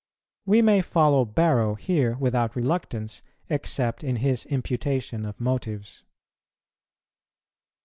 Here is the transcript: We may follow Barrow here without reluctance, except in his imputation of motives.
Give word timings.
We 0.47 0.63
may 0.63 0.81
follow 0.81 1.25
Barrow 1.25 1.75
here 1.75 2.15
without 2.17 2.55
reluctance, 2.55 3.21
except 3.49 4.03
in 4.03 4.15
his 4.15 4.47
imputation 4.47 5.25
of 5.27 5.39
motives. 5.39 6.01